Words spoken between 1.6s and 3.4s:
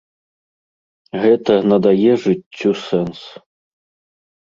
надае жыццю сэнс.